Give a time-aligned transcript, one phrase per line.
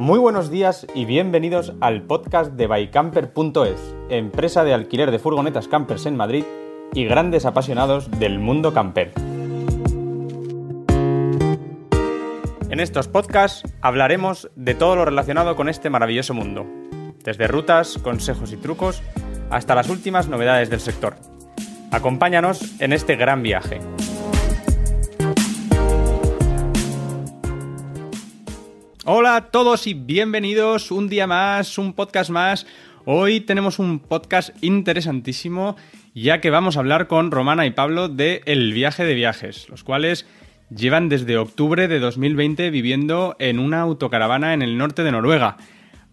[0.00, 6.06] Muy buenos días y bienvenidos al podcast de bycamper.es, empresa de alquiler de furgonetas campers
[6.06, 6.42] en Madrid
[6.94, 9.12] y grandes apasionados del mundo camper.
[12.70, 16.64] En estos podcasts hablaremos de todo lo relacionado con este maravilloso mundo,
[17.22, 19.02] desde rutas, consejos y trucos
[19.50, 21.16] hasta las últimas novedades del sector.
[21.90, 23.80] Acompáñanos en este gran viaje.
[29.12, 32.64] Hola a todos y bienvenidos un día más, un podcast más.
[33.06, 35.74] Hoy tenemos un podcast interesantísimo
[36.14, 39.82] ya que vamos a hablar con Romana y Pablo de El viaje de viajes, los
[39.82, 40.28] cuales
[40.72, 45.56] llevan desde octubre de 2020 viviendo en una autocaravana en el norte de Noruega.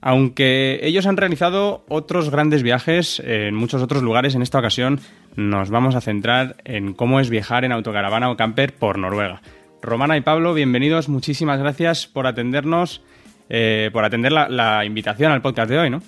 [0.02, 5.02] Aunque ellos han realizado otros grandes viajes en muchos otros lugares, en esta ocasión
[5.36, 9.44] nos vamos a centrar en cómo es viajar en autocaravana o camper por Noruega.
[9.82, 11.10] Romana y Pablo, bienvenidos.
[11.10, 13.02] Muchísimas gracias por atendernos,
[13.50, 16.02] eh, por atender la, invitación al podcast de hoy, ¿no?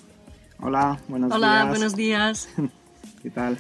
[0.62, 1.38] Hola, buenos días.
[1.38, 2.50] Hola, buenos días.
[3.24, 3.58] ¿Qué tal?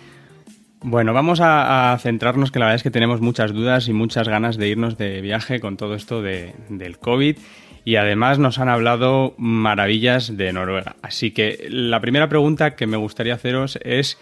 [0.82, 4.58] Bueno, vamos a, centrarnos, que la verdad es que tenemos muchas dudas y muchas ganas
[4.58, 7.38] de irnos de viaje con todo esto del COVID
[7.86, 10.96] y además nos han hablado maravillas de Noruega.
[11.02, 14.18] Así que la primera pregunta que me gustaría haceros es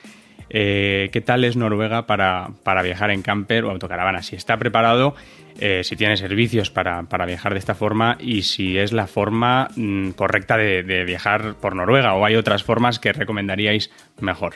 [0.50, 2.52] eh, ¿qué tal es Noruega para,
[2.84, 4.24] viajar en camper o autocaravana?
[4.24, 5.16] Si está preparado
[5.60, 10.12] eh, si tiene servicios para, viajar de esta forma y si es la forma mm,
[10.12, 14.56] correcta de, viajar por Noruega o hay otras formas que recomendaríais mejor.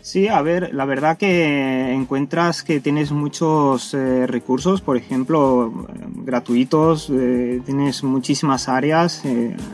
[0.00, 5.86] Sí, a ver, la verdad que encuentras que tienes muchos eh, recursos, por ejemplo,
[6.24, 9.22] gratuitos, tienes muchísimas áreas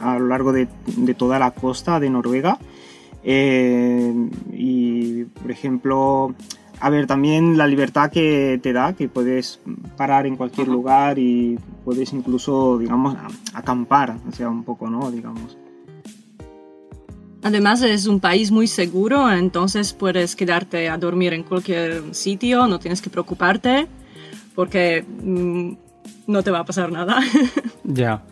[0.03, 0.67] a lo largo de,
[0.97, 2.59] de, toda la costa de Noruega.
[3.29, 6.35] Y, por ejemplo,
[6.81, 9.61] a ver, también la libertad que te da, que puedes
[9.97, 13.17] parar en cualquier lugar y puedes incluso, digamos,
[13.53, 15.11] acampar, o sea, un poco, ¿no?
[15.11, 15.57] Digamos.
[17.43, 22.79] Además es un país muy seguro, entonces puedes quedarte a dormir en cualquier sitio, no
[22.79, 23.87] tienes que preocuparte
[24.55, 25.73] porque mm,
[26.27, 27.21] no te va a pasar nada.
[27.89, 28.25] Ya.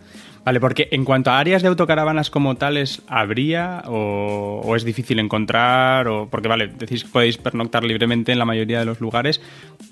[0.45, 6.07] Vale, porque en cuanto a áreas de autocaravanas como tales, ¿habría o, es difícil encontrar?
[6.07, 9.41] O, porque, vale, decís que podéis pernoctar libremente en la mayoría de los lugares,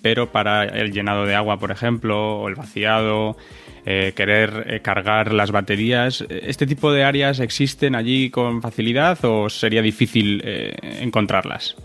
[0.02, 3.38] pero para el llenado de agua, por ejemplo, o el vaciado,
[3.86, 9.48] eh, querer eh, cargar las baterías, ¿este tipo de áreas existen allí con facilidad o
[9.48, 11.76] sería difícil eh, encontrarlas?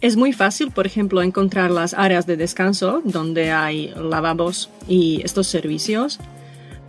[0.00, 5.48] Es muy fácil, por ejemplo, encontrar las áreas de descanso donde hay lavabos y estos
[5.48, 6.20] servicios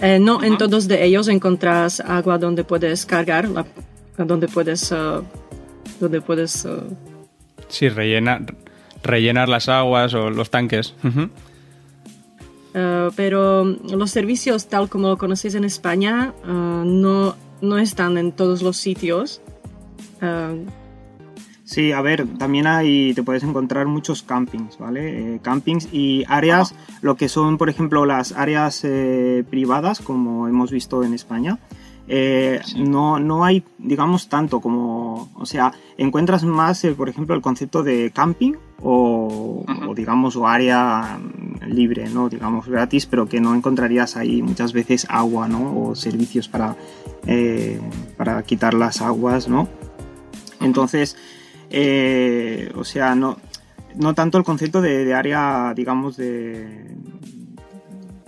[0.01, 3.49] eh, no en todos de ellos encontrás agua donde puedes cargar,
[4.17, 5.23] donde puedes, uh,
[5.99, 6.65] donde puedes.
[6.65, 6.95] Uh,
[7.67, 8.53] sí, rellenar,
[9.03, 10.95] rellenar las aguas o los tanques.
[11.03, 18.61] Uh, pero los servicios tal como lo conocéis en España no, no están en todos
[18.61, 19.41] los sitios.
[21.69, 25.35] Sí, a ver, también hay, te puedes encontrar muchos campings, ¿vale?
[25.35, 30.71] Eh, campings y áreas, lo que son, por ejemplo, las áreas eh, privadas, como hemos
[30.71, 31.59] visto en España.
[32.07, 37.83] Eh, no, no hay, digamos, tanto como, o sea, encuentras más, por ejemplo, el concepto
[37.83, 39.63] de camping o,
[39.95, 41.19] digamos, o área
[41.67, 42.29] libre, ¿no?
[42.29, 45.79] Digamos, gratis, pero que no encontrarías ahí muchas veces agua, ¿no?
[45.79, 46.75] O servicios para,
[48.17, 49.67] para quitar las aguas, ¿no?
[50.61, 51.15] Entonces,
[51.69, 53.37] eh, o sea, no,
[53.95, 56.95] no tanto el concepto de, área, digamos, de...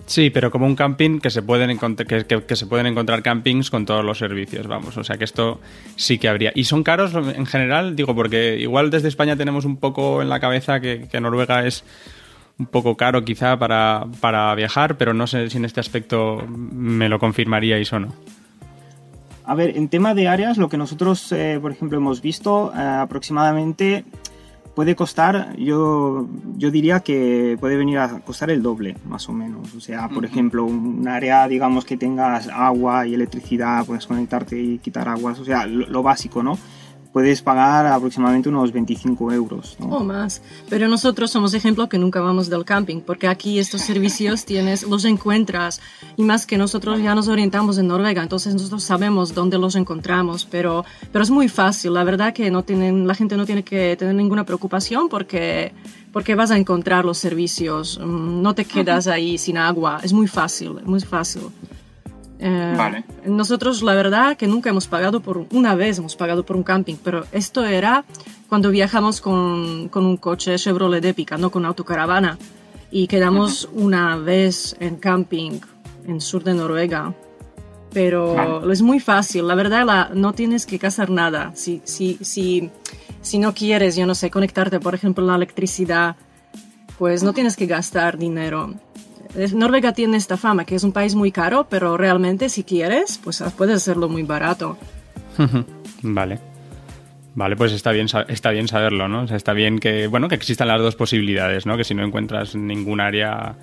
[0.06, 4.04] Sí, pero como un camping que se, pueden que, se pueden encontrar campings con todos
[4.04, 4.96] los servicios, vamos.
[4.98, 5.60] O sea que esto
[5.96, 6.52] sí que habría.
[6.54, 7.96] ¿Y son caros en general?
[7.96, 11.84] Digo, porque igual desde España tenemos un poco en la cabeza que, Noruega es
[12.58, 17.08] un poco caro quizá para, para viajar, pero no sé si en este aspecto me
[17.08, 18.14] lo confirmaríais o no.
[19.52, 22.80] A ver, en tema de áreas, lo que nosotros, eh, por ejemplo, hemos visto, eh,
[22.80, 24.06] aproximadamente
[24.74, 26.26] puede costar, yo,
[26.56, 29.74] yo diría que puede venir a costar el doble, más o menos.
[29.74, 34.78] O sea, por ejemplo, un área, digamos, que tengas agua y electricidad, puedes conectarte y
[34.78, 36.56] quitar aguas, o sea, lo básico, ¿no?
[37.12, 39.76] Puedes pagar aproximadamente unos 25 euros.
[39.80, 40.40] O más.
[40.68, 45.04] Pero nosotros somos ejemplo que nunca vamos del camping, porque aquí estos servicios tienes, los
[45.04, 45.80] encuentras,
[46.16, 50.46] y más que nosotros ya nos orientamos en Noruega, entonces nosotros sabemos dónde los encontramos,
[50.50, 53.96] pero, pero es muy fácil, la verdad que no tienen, la gente no tiene que
[53.96, 55.72] tener ninguna preocupación porque,
[56.12, 60.28] porque vas a encontrar los servicios, mm, no te quedas ahí sin agua, es muy
[60.28, 61.42] fácil, muy fácil.
[62.44, 63.04] Eh, vale.
[63.24, 66.96] Nosotros la verdad que nunca hemos pagado por, una vez hemos pagado por un camping,
[66.96, 68.04] pero esto era
[68.48, 72.38] cuando viajamos con, con un coche Chevrolet Epica, no con autocaravana,
[72.90, 75.60] y quedamos una vez en camping
[76.08, 77.14] en sur de Noruega.
[77.92, 79.46] pero es muy fácil.
[79.46, 81.52] La verdad, la, no tienes que casar nada.
[81.54, 82.70] Si, si, si,
[83.20, 86.16] si no quieres, yo no sé, conectarte, por ejemplo, la electricidad,
[86.98, 88.74] pues no tienes que gastar dinero.
[89.34, 93.42] Noruega tiene esta fama, que es un país muy caro, pero realmente si quieres, pues
[93.56, 94.76] puedes hacerlo muy barato.
[96.02, 96.38] vale.
[97.34, 99.22] Vale, pues está bien, está bien saberlo, ¿no?
[99.22, 101.78] O sea, está bien que, bueno, que existan las dos posibilidades, ¿no?
[101.78, 103.54] Que si no encuentras ningún área,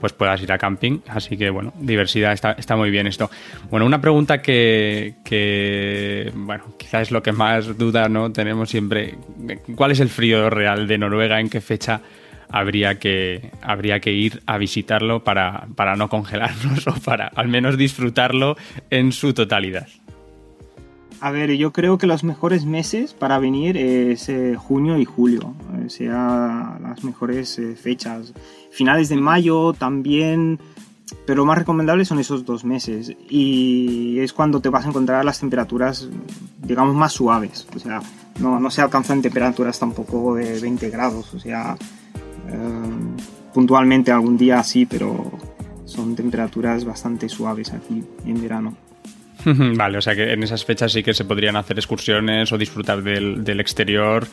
[0.00, 1.00] pues puedas ir a camping.
[1.06, 3.30] Así que, bueno, diversidad está, está muy bien esto.
[3.70, 8.32] Bueno, una pregunta que, que, bueno, quizás es lo que más duda, ¿no?
[8.32, 9.16] Tenemos siempre.
[9.76, 11.38] ¿Cuál es el frío real de Noruega?
[11.38, 12.00] ¿En qué fecha
[12.50, 17.76] habría que, habría que ir a visitarlo para, para no congelarnos o para al menos
[17.76, 18.56] disfrutarlo
[18.90, 19.88] en su totalidad?
[21.20, 25.54] A ver, yo creo que los mejores meses para venir es eh, junio y julio,
[25.84, 28.32] o sea, las mejores eh, fechas.
[28.70, 30.60] Finales de mayo también,
[31.26, 33.16] pero más recomendables son esos dos meses.
[33.28, 36.08] Y es cuando te vas a encontrar las temperaturas,
[36.62, 37.66] digamos, más suaves.
[37.74, 38.00] O sea,
[38.38, 41.76] no, no se alcanzan temperaturas tampoco de 20 grados, o sea,
[42.48, 45.30] eh, puntualmente algún día sí, pero
[45.84, 48.76] son temperaturas bastante suaves aquí en verano.
[49.44, 53.02] Vale, o sea que en esas fechas sí que se podrían hacer excursiones o disfrutar
[53.02, 54.26] del, exterior.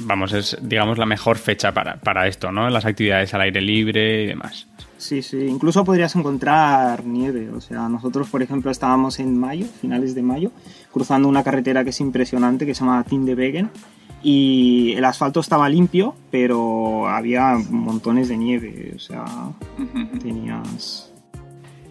[0.00, 2.70] vamos, es digamos la mejor fecha para, para esto, ¿no?
[2.70, 4.68] Las actividades al aire libre y demás.
[4.96, 7.50] Sí, sí, incluso podrías encontrar nieve.
[7.50, 10.50] O sea, nosotros, por ejemplo, estábamos en mayo, finales de mayo,
[10.92, 13.70] cruzando una carretera que es impresionante, que se llama Tindebegen,
[14.24, 18.92] y el asfalto estaba limpio, pero había montones de nieve.
[18.96, 19.24] O sea,
[20.20, 21.10] tenías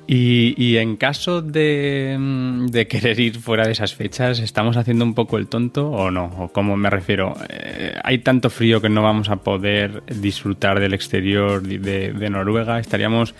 [0.05, 5.37] y, en caso mm, de, querer ir fuera de esas fechas, ¿estamos haciendo un poco
[5.37, 6.25] el tonto o no?
[6.39, 7.35] ¿O cómo me refiero?
[7.49, 12.79] Eh, ¿Hay tanto frío que no vamos a poder disfrutar del exterior de, Noruega?
[12.79, 13.33] ¿Estaríamos,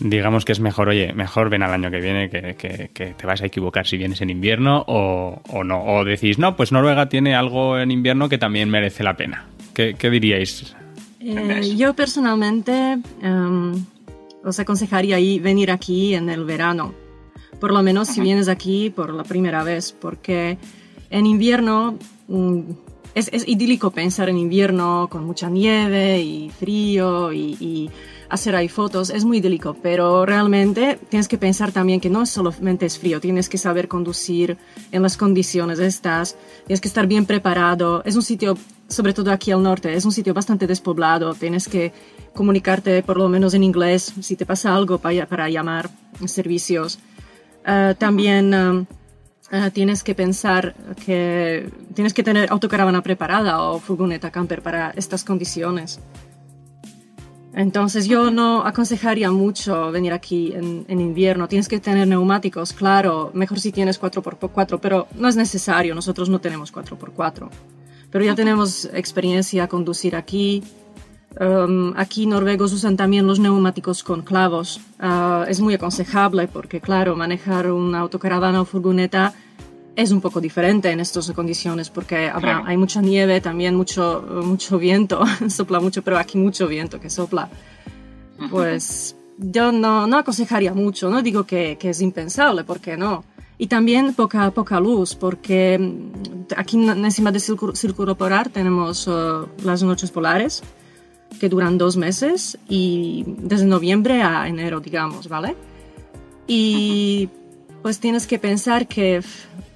[0.00, 3.46] digamos que es mejor, oye, mejor ven al año que viene que, te vas a
[3.46, 5.84] equivocar si vienes en invierno o, no?
[5.84, 9.46] ¿O decís, no, pues Noruega tiene algo en invierno que también merece la pena?
[9.74, 10.74] ¿Qué, diríais?
[11.20, 12.98] Eh, yo personalmente...
[13.22, 13.84] Em,
[14.44, 16.94] os aconsejaría venir aquí en el verano.
[17.60, 20.58] Por lo menos si vienes aquí por la primera vez, porque
[21.10, 21.96] en invierno
[22.28, 22.60] mm,
[23.14, 27.90] es, idílico pensar en invierno con mucha nieve y frío y,
[28.32, 32.86] hacer ahí fotos, es muy idílico, pero realmente tienes que pensar también que no solamente
[32.86, 34.56] es frío, tienes que saber conducir
[34.90, 36.36] en las condiciones estas,
[36.66, 38.56] tienes que estar bien preparado, es un sitio,
[38.88, 41.92] sobre todo aquí al norte, es un sitio bastante despoblado, tienes que
[42.32, 45.90] comunicarte por lo menos en inglés si te pasa algo para, llamar
[46.24, 47.00] servicios.
[47.66, 48.86] Eh, también eh,
[49.50, 50.74] eh, tienes que pensar
[51.04, 56.00] que tienes que tener autocaravana preparada o furgoneta camper para estas condiciones.
[57.54, 61.48] Entonces yo no aconsejaría mucho venir aquí en, en, invierno.
[61.48, 66.40] Tienes que tener neumáticos, claro, mejor si tienes 4x4, pero no es necesario, nosotros no
[66.40, 67.50] tenemos 4x4.
[68.10, 70.62] Pero ya tenemos experiencia a conducir aquí,
[71.40, 74.80] Um, aquí noruegos usan también los neumáticos con clavos.
[75.00, 79.32] Uh, es muy aconsejable porque, claro, manejar una autocaravana o furgoneta
[79.94, 84.78] es un poco diferente en estas condiciones porque habrá, hay mucha nieve, también mucho, mucho
[84.78, 87.48] viento, sopla mucho, pero aquí mucho viento que sopla.
[88.50, 93.24] Pues yo no, no aconsejaría mucho, no digo que, que, es impensable, porque no.
[93.58, 99.82] Y también poca, poca luz, porque mm, aquí encima del círculo, polar tenemos uh, las
[99.82, 100.62] noches polares,
[101.38, 105.54] que duran dos meses y desde noviembre a enero, digamos, ¿vale?
[106.46, 107.28] Y
[107.82, 109.22] pues tienes que pensar que,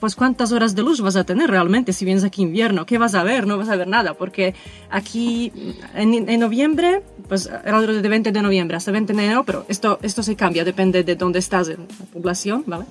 [0.00, 3.14] pues cuántas horas de luz vas a tener realmente si vienes aquí invierno, qué vas
[3.14, 4.54] a ver, no vas a ver nada, porque
[4.90, 5.52] aquí
[5.94, 10.22] en, noviembre, pues alrededor de 20 de noviembre hasta 20 de enero, pero esto, esto
[10.22, 12.84] se cambia, depende de dónde estás en la población, ¿vale?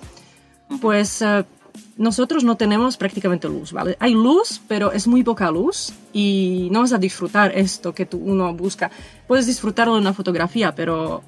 [0.81, 1.43] Pues uh,
[1.97, 3.95] nosotros no tenemos prácticamente luz, ¿vale?
[3.99, 8.17] Hay luz, pero es muy poca luz y no vas a disfrutar esto que tú,
[8.17, 8.91] uno busca.
[9.27, 11.23] Puedes disfrutarlo en una fotografía, pero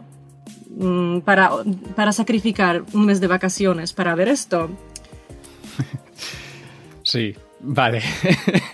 [1.23, 1.49] para,
[1.95, 4.69] para sacrificar un mes de vacaciones para ver esto.
[7.03, 8.01] Sí, vale.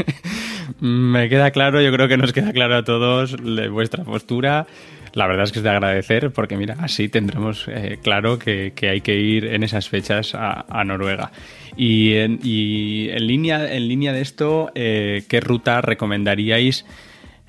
[0.79, 3.35] Me queda claro, yo creo que nos queda claro a todos
[3.69, 4.65] vuestra postura
[5.13, 9.01] la verdad es que es de agradecer porque mira, así tendremos eh, claro que, hay
[9.01, 11.31] que ir en esas fechas a, Noruega.
[11.77, 16.85] Y en, línea, en línea de esto, eh, ¿qué ruta recomendaríais?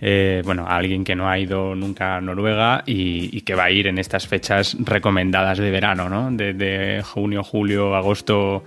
[0.01, 3.71] Eh, bueno, a alguien que no ha ido nunca a Noruega y, que va a
[3.71, 6.31] ir en estas fechas recomendadas de verano, ¿no?
[6.31, 8.65] De, junio, julio, agosto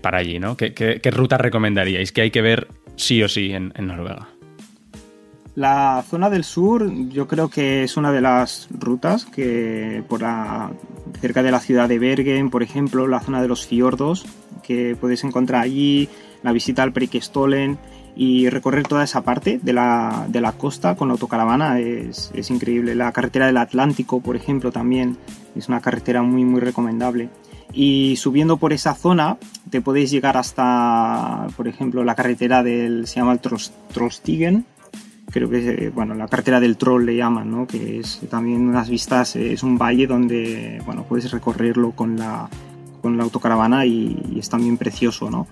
[0.00, 0.56] para allí, ¿no?
[0.56, 2.12] ¿Qué, ruta recomendaríais?
[2.12, 4.28] ¿Qué hay que ver sí o sí en Noruega?
[5.56, 10.70] La zona del sur yo creo que es una de las rutas que por la
[11.20, 14.24] cerca de la ciudad de Bergen, por ejemplo, la zona de los fiordos,
[14.62, 16.08] que puedes encontrar allí,
[16.42, 17.78] la visita al Preikestolen
[18.16, 22.50] y recorrer toda esa parte de la, de la costa con la autocaravana es, es,
[22.50, 22.94] increíble.
[22.94, 25.16] La carretera del Atlántico, por ejemplo, también
[25.56, 27.28] es una carretera muy, muy recomendable.
[27.72, 29.38] Y subiendo por esa zona
[29.70, 34.66] te podéis llegar hasta, por ejemplo, la carretera del, se llama el Trollstigen,
[35.30, 37.66] creo que es, bueno, la carretera del Troll le llaman, ¿no?
[37.66, 42.48] que es también unas vistas, es un valle donde bueno, puedes recorrerlo con la,
[43.00, 45.30] con la autocaravana y, y es también precioso.
[45.30, 45.46] ¿no?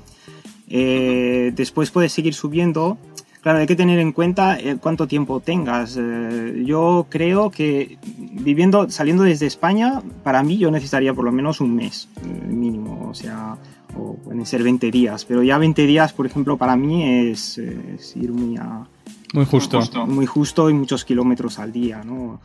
[0.70, 2.98] Eh, después puedes seguir subiendo.
[3.40, 5.96] Claro, hay que tener en cuenta eh, cuánto tiempo tengas.
[5.98, 11.60] Eh, yo creo que viviendo, saliendo desde España, para mí yo necesitaría por lo menos
[11.60, 12.08] un mes
[12.48, 13.56] mínimo, o sea,
[13.96, 18.16] o pueden ser 20 días, pero ya 20 días, por ejemplo, para mí es, es
[18.16, 18.86] ir muy a...
[19.32, 19.80] Muy justo.
[20.06, 22.40] Muy justo y muchos kilómetros al día, ¿no?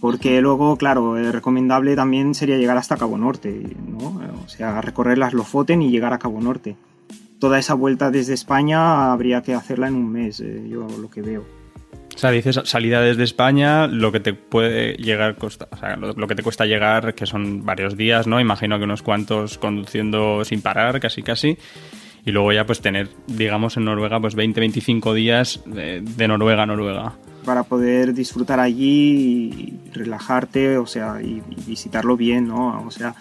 [0.00, 4.20] Porque luego, claro, recomendable también sería llegar hasta Cabo Norte, ¿no?
[4.44, 6.76] O sea, recorrer las Lofoten y llegar a Cabo Norte
[7.38, 11.22] toda esa vuelta desde España habría que hacerla en un mes, eh, yo lo que
[11.22, 11.44] veo.
[12.14, 16.14] O sea, dices salida desde España, lo que te puede llegar, costa, o sea, lo,
[16.14, 18.40] lo, que te cuesta llegar, que son varios días, ¿no?
[18.40, 21.58] Imagino que unos cuantos conduciendo sin parar, casi casi.
[22.24, 26.64] Y luego ya pues tener, digamos, en Noruega, pues 20, 25 días de, de Noruega
[26.64, 27.12] a Noruega.
[27.44, 32.84] Para poder disfrutar allí y relajarte, o sea, y, y visitarlo bien, ¿no?
[32.84, 33.14] O sea,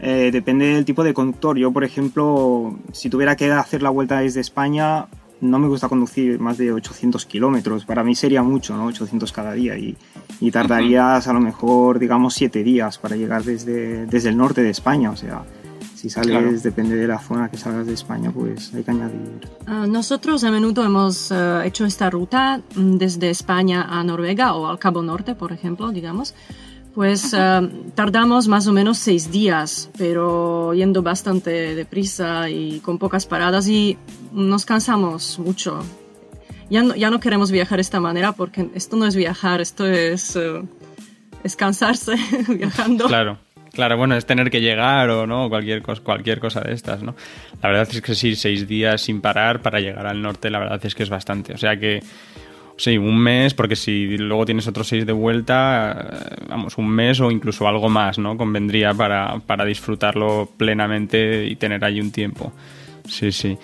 [0.00, 1.58] eh, depende del tipo de conductor.
[1.58, 5.06] Yo, por ejemplo, si tuviera que hacer la vuelta desde España,
[5.40, 7.84] no me gusta conducir más de 800 kilómetros.
[7.84, 8.86] Para mí sería mucho, ¿no?
[8.86, 9.76] 800 cada día.
[9.76, 9.96] Y,
[10.40, 14.70] y tardarías a lo mejor, digamos, 7 días para llegar desde, desde el norte de
[14.70, 15.10] España.
[15.10, 15.44] O sea,
[15.94, 16.52] si sales, claro.
[16.52, 19.48] depende de la zona que salgas de España, pues hay que añadir.
[19.66, 24.78] Uh, nosotros a menudo hemos uh, hecho esta ruta desde España a Noruega o al
[24.78, 26.34] Cabo Norte, por ejemplo, digamos.
[26.98, 33.24] Pues uh, tardamos más o menos seis días, pero yendo bastante deprisa y con pocas
[33.24, 33.96] paradas y
[34.32, 35.78] nos cansamos mucho.
[36.70, 39.86] Ya no, ya no queremos viajar de esta manera porque esto no es viajar, esto
[39.86, 40.66] es, uh,
[41.44, 42.16] es cansarse
[42.48, 43.06] viajando.
[43.06, 43.38] Claro.
[43.72, 47.14] Claro, bueno, es tener que llegar o no, cualquier cosa, cualquier cosa de estas, ¿no?
[47.62, 50.80] La verdad es que sí, seis días sin parar para llegar al norte, la verdad
[50.84, 51.54] es que es bastante.
[51.54, 52.02] O sea que
[52.78, 57.28] Sí, un mes, porque si luego tienes otros seis de vuelta, vamos, un mes o
[57.32, 58.36] incluso algo más, ¿no?
[58.36, 62.52] Convendría para, para disfrutarlo plenamente y tener allí un tiempo.
[63.04, 63.58] Sí, sí.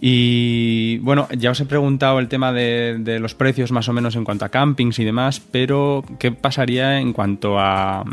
[0.00, 4.16] Y bueno, ya os he preguntado el tema de, de, los precios más o menos
[4.16, 8.04] en cuanto a campings y demás, pero ¿qué pasaría en cuanto a,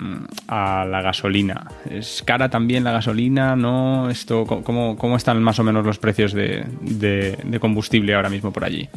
[0.48, 1.68] a la gasolina?
[1.90, 3.56] ¿Es cara también la gasolina?
[3.56, 4.10] ¿No?
[4.12, 8.54] Esto, ¿cómo, cómo están más o menos los precios de, de, de combustible ahora mismo
[8.54, 8.88] por allí?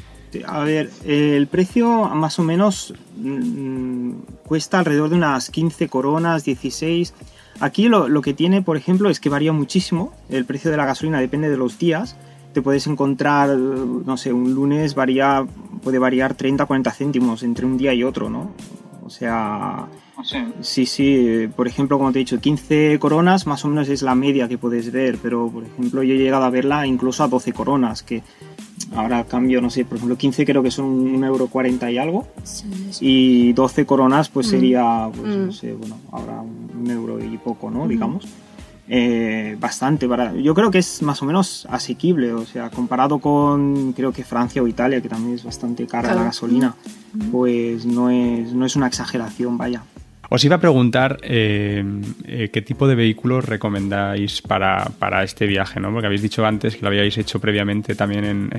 [0.46, 4.12] A ver, el precio más o menos mmm,
[4.44, 7.14] cuesta alrededor de unas 15 coronas, 16.
[7.60, 10.12] Aquí lo, lo, que tiene, por ejemplo, es que varía muchísimo.
[10.28, 12.16] El precio de la gasolina depende de los días.
[12.52, 15.46] Te puedes encontrar, no sé, un lunes varía,
[15.82, 18.52] puede variar 30, 40 céntimos entre un día y otro, ¿no?
[19.04, 19.88] O sea,
[20.22, 20.36] sí.
[20.60, 24.14] sí, sí, por ejemplo, como te he dicho, 15 coronas más o menos es la
[24.14, 27.54] media que puedes ver, pero por ejemplo yo he llegado a verla incluso a 12
[27.54, 28.22] coronas, que
[28.94, 32.26] ahora cambio, no sé, por ejemplo, 15 creo que son un euro 40 y algo,
[32.42, 33.06] sí, sí.
[33.06, 35.46] y 12 coronas pues sería, pues, mm.
[35.46, 37.84] no sé, bueno, ahora un euro y poco, ¿no?
[37.84, 37.88] Mm.
[37.88, 38.28] Digamos.
[38.90, 43.92] Eh, bastante para yo creo que es más o menos asequible o sea comparado con
[43.92, 46.20] creo que Francia o Italia que también es bastante cara claro.
[46.20, 46.74] la gasolina
[47.12, 47.30] mm.
[47.30, 49.82] pues no es no es una exageración vaya
[50.30, 51.82] os iba a preguntar eh,
[52.26, 55.90] eh, qué tipo de vehículos recomendáis para, para, este viaje, ¿no?
[55.90, 58.50] Porque habéis dicho antes que lo habíais hecho previamente también en,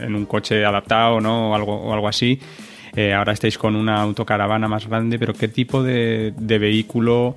[0.00, 1.50] en, un coche adaptado, ¿no?
[1.50, 2.38] O algo, o algo así.
[2.94, 7.36] Eh, ahora estáis con una autocaravana más grande, pero ¿qué tipo de, de vehículo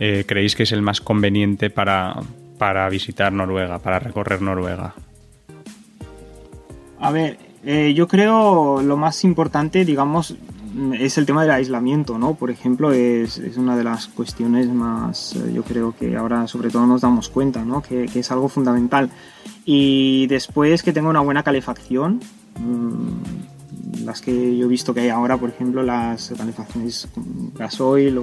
[0.00, 2.16] eh, creéis que es el más conveniente para,
[2.58, 4.94] para visitar Noruega, para recorrer Noruega?
[6.98, 7.38] A ver,
[7.94, 10.36] yo creo lo más importante, digamos,
[10.94, 12.34] es el tema del aislamiento, ¿no?
[12.34, 16.70] Por ejemplo, es, es, una de las cuestiones más, eh, yo creo que ahora sobre
[16.70, 17.82] todo nos damos cuenta, ¿no?
[17.82, 19.10] Que, que, es algo fundamental.
[19.64, 22.20] Y después que tenga una buena calefacción,
[22.58, 27.08] mmm, las que yo he visto que hay ahora, por ejemplo, las calefacciones
[27.54, 28.22] gasoil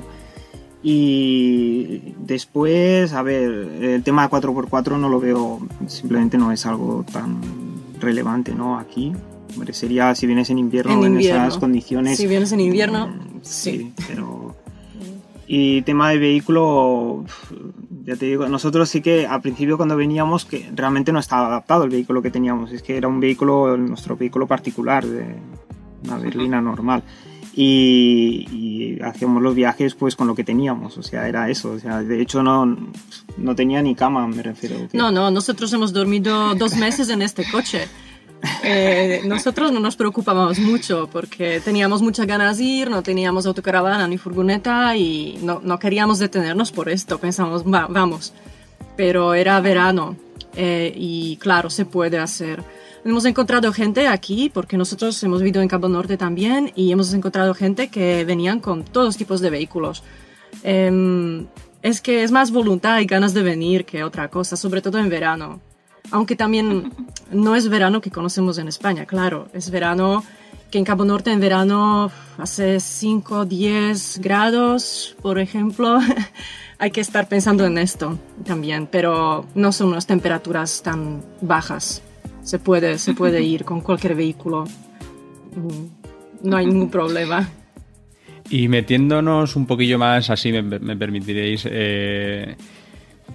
[0.81, 3.49] y después, a ver,
[3.81, 7.41] el tema de 4x4 no lo veo, simplemente no es algo tan
[7.99, 8.79] relevante, ¿no?
[8.79, 9.11] Aquí,
[9.53, 11.41] Hombre, sería si vienes en invierno en, invierno.
[11.41, 12.17] en esas condiciones.
[12.17, 13.93] Si vienes en invierno, mm, sí, sí.
[14.07, 14.55] Pero.
[15.51, 17.25] Y tema de vehículo,
[18.05, 21.85] ya te digo, nosotros sí que al principio cuando veníamos, que realmente no estaba adaptado
[21.85, 25.37] el vehículo que teníamos, es que era un vehículo, nuestro vehículo particular, de
[26.03, 27.01] una berlina normal.
[27.55, 32.03] y, hacíamos los viajes pues con lo que teníamos, o sea, era eso, o sea,
[32.03, 32.77] de hecho no,
[33.37, 34.75] no tenía ni cama, me refiero.
[34.93, 37.87] No, no, nosotros hemos dormido dos meses en este coche.
[38.63, 44.07] Eh, nosotros no nos preocupábamos mucho porque teníamos muchas ganas de ir, no teníamos autocaravana
[44.07, 48.33] ni furgoneta y no, no queríamos detenernos por esto, pensamos, vamos,
[48.95, 50.15] pero era verano
[50.55, 52.63] eh, y claro, se puede hacer.
[53.05, 57.53] Hemos encontrado gente aquí, porque nosotros hemos vivido en Cabo Norte también, y hemos encontrado
[57.53, 60.03] gente que venían con todos tipos de vehículos.
[60.63, 61.47] Em,
[61.81, 65.09] es que es más voluntad y ganas de venir que otra cosa, sobre todo en
[65.09, 65.61] verano.
[66.11, 66.91] Aunque también
[67.31, 70.23] no es verano que conocemos en España, claro, es verano
[70.71, 75.99] que en Cabo Norte en verano hace 5, 10 grados, por ejemplo.
[76.77, 82.01] Hay que estar pensando en esto también, pero no son unas temperaturas tan bajas
[82.49, 84.65] se puede, se puede ir con cualquier vehículo.
[86.41, 87.47] No hay ningún problema.
[88.49, 92.55] Y metiéndonos un poquillo más, así me, permitiréis eh,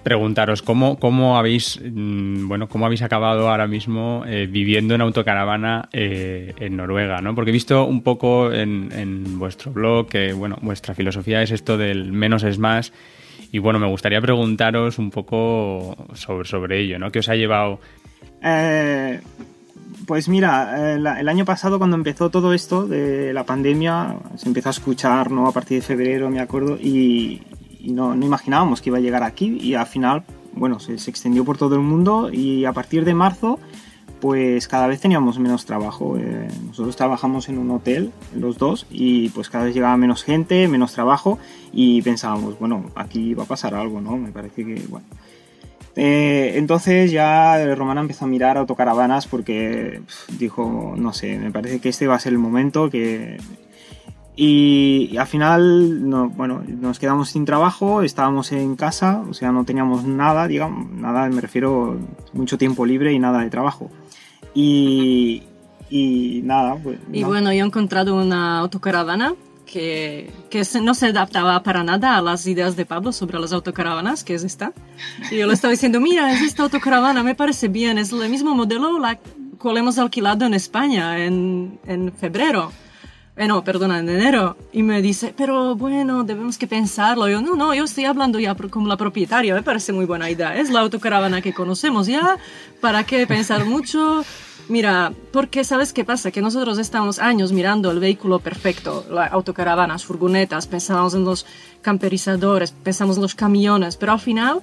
[0.03, 5.89] preguntaros cómo, cómo habéis mm, bueno cómo habéis acabado ahora mismo eh, viviendo en autocaravana
[5.91, 7.35] eh, en Noruega, ¿no?
[7.35, 11.77] Porque he visto un poco en, en, vuestro blog que bueno vuestra filosofía es esto
[11.77, 12.93] del menos es más
[13.51, 17.11] y bueno me gustaría preguntaros un poco sobre, sobre ello, ¿no?
[17.11, 17.79] ¿Qué os ha llevado
[18.41, 19.19] eh,
[20.05, 24.69] pues mira, eh, el año pasado cuando empezó todo esto de la pandemia, se empezó
[24.69, 25.47] a escuchar ¿no?
[25.47, 27.41] a partir de febrero, me acuerdo, y,
[27.91, 30.23] no, imaginábamos que iba a llegar aquí y al final,
[30.53, 33.59] bueno, se, extendió por todo el mundo y a partir de marzo,
[34.21, 36.17] pues cada vez teníamos menos trabajo.
[36.17, 40.67] Eh, nosotros trabajamos en un hotel, los dos, y pues cada vez llegaba menos gente,
[40.67, 41.39] menos trabajo
[41.71, 44.17] y pensábamos, bueno, aquí va a pasar algo, ¿no?
[44.17, 45.05] Me parece que, bueno
[45.95, 50.01] eh, entonces ya Romana empezó a mirar autocaravanas porque
[50.37, 53.37] dijo, no sé, me parece que este va a ser el momento que...
[54.35, 59.63] Y, al final, no, bueno, nos quedamos sin trabajo, estábamos en casa, o sea, no
[59.63, 61.97] teníamos nada, digamos, nada, me refiero
[62.33, 63.89] mucho tiempo libre y nada de trabajo.
[64.53, 65.43] Y,
[65.89, 66.99] y nada, pues...
[67.13, 72.21] Y bueno, yo he encontrado una autocaravana que, que no se adaptaba para nada a
[72.21, 74.73] las ideas de Pablo sobre las autocaravanas, que es esta.
[75.31, 78.53] Y yo le estaba diciendo, mira, es esta autocaravana, me parece bien, es el mismo
[78.53, 79.17] modelo la
[79.57, 82.71] cual hemos alquilado en España en, en febrero.
[83.37, 84.55] Eh, no, perdona, en enero.
[84.71, 87.27] Y me dice, pero bueno, debemos que pensarlo.
[87.27, 90.55] Yo, no, no, yo estoy hablando ya como la propietaria, me parece muy buena idea.
[90.55, 92.37] Es la autocaravana que conocemos ya,
[92.79, 94.23] ¿para qué pensar mucho?
[94.69, 100.05] Mira, porque sabes qué pasa, que nosotros estamos años mirando el vehículo perfecto, las autocaravanas,
[100.05, 101.45] furgonetas, pensamos en los
[101.83, 104.61] camperizadores, pensamos en los camiones, pero al final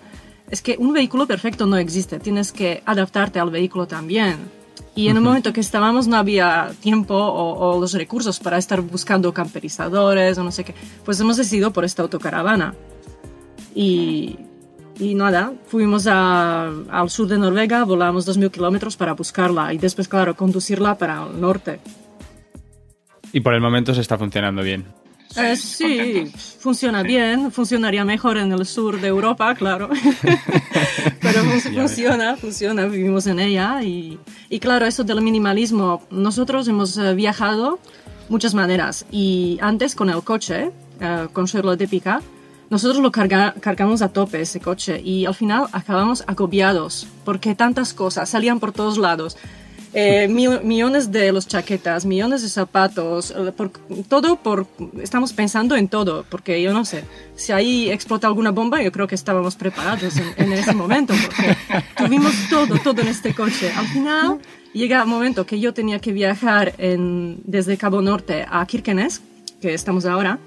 [0.51, 4.62] es que un vehículo perfecto no existe, tienes que adaptarte al vehículo también.
[4.95, 8.83] Y en el momento que estábamos no había tiempo o, o, los recursos para estar
[8.83, 10.75] buscando camperizadores o no sé qué,
[11.05, 12.75] pues hemos decidido por esta autocaravana.
[13.75, 14.37] Y
[14.99, 20.37] y nada, fuimos al sur de Noruega, volamos 2.000 kilómetros para buscarla y después, claro,
[20.37, 21.81] conducirla para el norte.
[23.33, 24.85] Y por el momento se está funcionando bien.
[25.37, 29.89] Eh, sí, funciona bien, funcionaría mejor en el sur de Europa, claro.
[31.21, 33.83] Pero funciona, funciona, vivimos en ella.
[33.83, 34.19] Y,
[34.49, 37.79] y, claro, eso del minimalismo, nosotros hemos eh, viajado
[38.29, 39.07] muchas maneras.
[39.11, 42.21] Y antes con el coche, eh, con Charlotte de Pica,
[42.71, 48.31] nosotros lo cargamos a tope ese coche y al final acabamos agobiados porque tantas cosas
[48.31, 49.37] salían por todos lados.
[49.95, 53.71] Eh, millones de los chaquetas, millones de zapatos, eh, por,
[54.09, 54.67] todo por,
[55.03, 57.05] estamos pensando en todo, porque yo no sé,
[57.37, 61.57] si ahí explota alguna bomba, yo creo que estábamos preparados en, ese momento, porque
[61.95, 63.71] tuvimos todo, todo en este coche.
[63.71, 64.39] Al final
[64.73, 69.21] llega el momento que yo tenía que viajar en, desde Cabo Norte a Kirkenes,
[69.61, 70.39] que estamos ahora,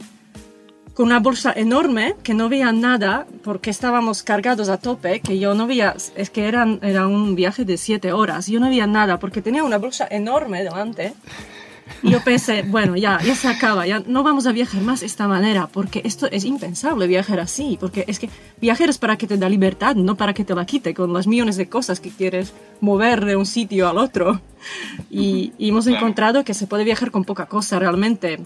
[0.95, 5.53] con una bolsa enorme que no veía nada porque estábamos cargados a tope, que yo
[5.53, 9.19] no veía, es que eran, era un viaje de siete horas, yo no veía nada
[9.19, 11.13] porque tenía una bolsa enorme delante.
[12.01, 15.05] Y yo pensé, bueno, ya, ya se acaba, ya no vamos a viajar más de
[15.05, 18.29] esta manera, porque esto es impensable viajar así, porque es que
[18.61, 21.27] viajar es para que te da libertad, no para que te la quite con las
[21.27, 24.39] millones de cosas que quieres mover de un sitio al otro.
[25.11, 28.39] Y, y hemos encontrado que se puede viajar con poca cosa realmente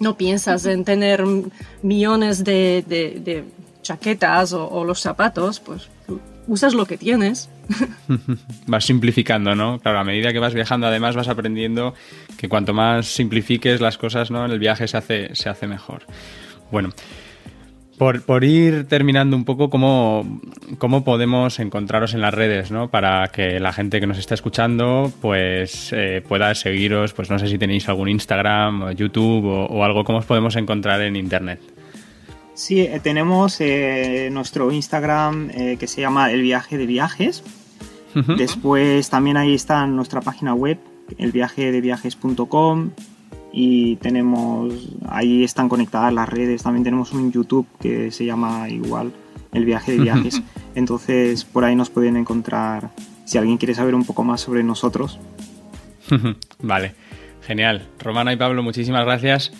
[0.00, 1.24] no piensas en tener
[1.82, 3.44] millones de,
[3.82, 5.88] chaquetas o, los zapatos, pues
[6.46, 7.48] usas lo que tienes.
[8.66, 9.80] vas simplificando, ¿no?
[9.80, 11.94] Claro, a medida que vas viajando, además vas aprendiendo
[12.36, 14.44] que cuanto más simplifiques las cosas, ¿no?
[14.44, 16.02] En el viaje se hace, se hace mejor.
[16.70, 16.92] Bueno,
[17.98, 20.40] Por, ir terminando un poco, ¿cómo,
[20.76, 22.90] ¿cómo, podemos encontraros en las redes, ¿no?
[22.90, 27.48] Para que la gente que nos está escuchando, pues eh, pueda seguiros, pues no sé
[27.48, 31.60] si tenéis algún Instagram, YouTube o, algo, ¿cómo os podemos encontrar en Internet?
[32.52, 37.42] Sí, eh, tenemos eh, nuestro Instagram que se llama El Viaje de Viajes.
[38.38, 40.78] Después también ahí está nuestra página web,
[41.18, 42.90] elviajedeviajes.com
[43.58, 44.74] y tenemos
[45.08, 46.62] ahí están conectadas las redes.
[46.62, 49.12] También tenemos un YouTube que se llama igual
[49.52, 50.42] el viaje de viajes.
[50.74, 52.90] Entonces por ahí nos pueden encontrar
[53.24, 55.18] si alguien quiere saber un poco más sobre nosotros.
[56.62, 56.94] Vale
[57.46, 57.86] genial.
[57.98, 59.52] Romana y Pablo muchísimas gracias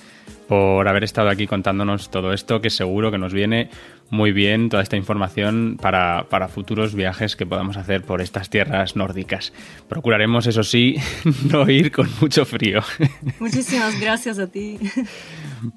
[0.48, 3.70] por haber estado aquí contándonos todo esto que seguro que nos viene
[4.10, 9.52] muy bien toda esta información para, futuros viajes que podamos hacer por estas tierras nórdicas.
[9.88, 10.96] Procuraremos, eso sí,
[11.50, 12.82] no ir con mucho frío.
[13.40, 14.78] Muchísimas gracias a ti.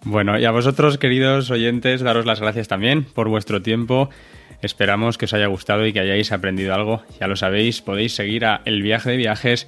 [0.03, 4.09] Bueno, y a vosotros, queridos oyentes, daros las gracias también por vuestro tiempo.
[4.61, 7.03] Esperamos que os haya gustado y que hayáis aprendido algo.
[7.19, 9.67] Ya lo sabéis, podéis seguir a El Viaje de Viajes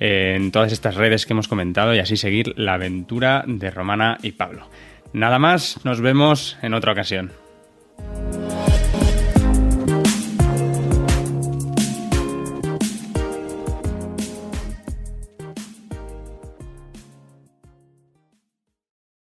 [0.00, 4.32] en todas estas redes que hemos comentado y así seguir la aventura de Romana y
[4.32, 4.68] Pablo.
[5.12, 7.32] Nada más, nos vemos en otra ocasión.
[7.98, 8.27] Thank you.